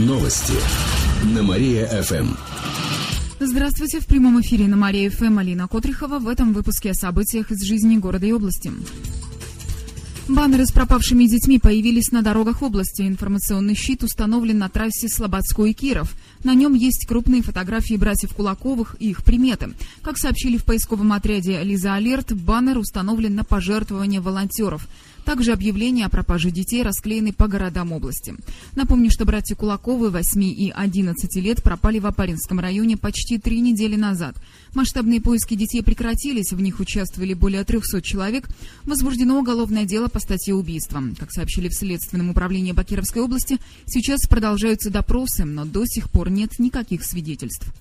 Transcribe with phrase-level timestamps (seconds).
[0.00, 0.54] Новости
[1.34, 2.28] на Мария-ФМ.
[3.38, 6.18] Здравствуйте, в прямом эфире на Мария-ФМ Алина Котрихова.
[6.18, 8.72] В этом выпуске о событиях из жизни города и области.
[10.26, 13.02] Баннеры с пропавшими детьми появились на дорогах области.
[13.02, 16.14] Информационный щит установлен на трассе Слободской Киров.
[16.44, 19.74] На нем есть крупные фотографии братьев Кулаковых и их приметы.
[20.00, 24.88] Как сообщили в поисковом отряде «Лиза Алерт», баннер установлен на пожертвование волонтеров.
[25.24, 28.34] Также объявления о пропаже детей расклеены по городам области.
[28.74, 33.96] Напомню, что братья Кулаковы 8 и 11 лет пропали в Апаринском районе почти три недели
[33.96, 34.36] назад.
[34.74, 38.48] Масштабные поиски детей прекратились, в них участвовали более 300 человек.
[38.84, 41.02] Возбуждено уголовное дело по статье убийства.
[41.18, 46.58] Как сообщили в Следственном управлении Бакировской области, сейчас продолжаются допросы, но до сих пор нет
[46.58, 47.72] никаких свидетельств.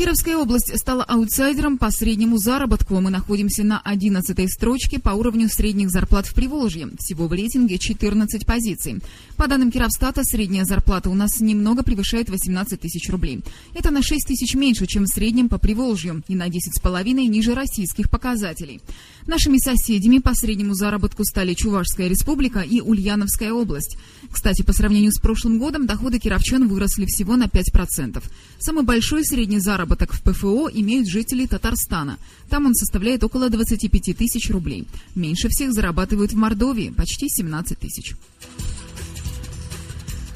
[0.00, 2.98] Кировская область стала аутсайдером по среднему заработку.
[3.00, 6.88] Мы находимся на 11 строчке по уровню средних зарплат в Приволжье.
[6.98, 9.00] Всего в рейтинге 14 позиций.
[9.36, 13.40] По данным Кировстата, средняя зарплата у нас немного превышает 18 тысяч рублей.
[13.74, 18.08] Это на 6 тысяч меньше, чем в среднем по Приволжью и на 10,5 ниже российских
[18.08, 18.80] показателей.
[19.26, 23.98] Нашими соседями по среднему заработку стали Чувашская республика и Ульяновская область.
[24.32, 28.22] Кстати, по сравнению с прошлым годом доходы кировчан выросли всего на 5%.
[28.60, 32.18] Самый большой средний заработок в ПФО имеют жители Татарстана.
[32.48, 34.86] Там он составляет около 25 тысяч рублей.
[35.14, 38.14] Меньше всех зарабатывают в Мордовии– почти 17 тысяч.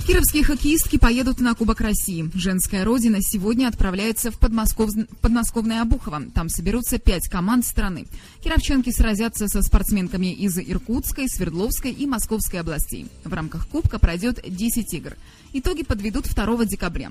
[0.07, 2.31] Кировские хоккеистки поедут на Кубок России.
[2.35, 4.91] Женская родина сегодня отправляется в Подмосков...
[5.23, 6.25] подмосковное Обухово.
[6.35, 8.05] Там соберутся пять команд страны.
[8.43, 13.07] Кировченки сразятся со спортсменками из Иркутской, Свердловской и Московской областей.
[13.25, 15.15] В рамках Кубка пройдет 10 игр.
[15.55, 17.11] Итоги подведут 2 декабря.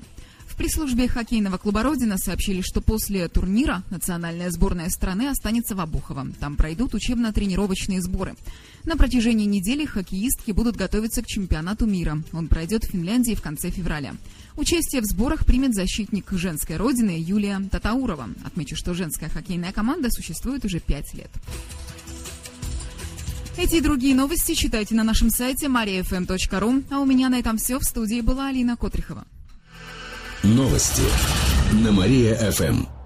[0.54, 6.28] В пресс-службе хоккейного клуба «Родина» сообщили, что после турнира национальная сборная страны останется в Обухово.
[6.38, 8.36] Там пройдут учебно-тренировочные сборы.
[8.84, 12.22] На протяжении недели хоккеистки будут готовиться к чемпионату мира.
[12.32, 14.14] Он пройдет в Финляндии в конце февраля.
[14.54, 18.28] Участие в сборах примет защитник женской родины Юлия Татаурова.
[18.44, 21.30] Отмечу, что женская хоккейная команда существует уже пять лет.
[23.58, 26.84] Эти и другие новости читайте на нашем сайте mariafm.ru.
[26.92, 27.80] А у меня на этом все.
[27.80, 29.26] В студии была Алина Котрихова.
[30.44, 31.02] Новости
[31.72, 33.03] на Мария-ФМ.